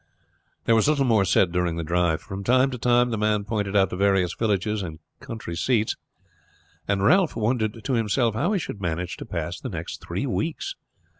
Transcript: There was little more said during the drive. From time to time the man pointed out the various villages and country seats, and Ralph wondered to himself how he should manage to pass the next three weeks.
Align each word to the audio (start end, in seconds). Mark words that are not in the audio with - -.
There 0.65 0.73
was 0.73 0.87
little 0.89 1.05
more 1.05 1.25
said 1.25 1.51
during 1.51 1.75
the 1.75 1.83
drive. 1.83 2.21
From 2.23 2.43
time 2.43 2.71
to 2.71 2.79
time 2.79 3.11
the 3.11 3.19
man 3.19 3.43
pointed 3.43 3.75
out 3.75 3.91
the 3.91 3.95
various 3.95 4.33
villages 4.33 4.81
and 4.81 4.97
country 5.19 5.55
seats, 5.55 5.95
and 6.87 7.03
Ralph 7.03 7.35
wondered 7.35 7.83
to 7.83 7.93
himself 7.93 8.33
how 8.33 8.51
he 8.53 8.57
should 8.57 8.81
manage 8.81 9.15
to 9.17 9.25
pass 9.27 9.59
the 9.59 9.69
next 9.69 10.01
three 10.01 10.25
weeks. 10.25 10.73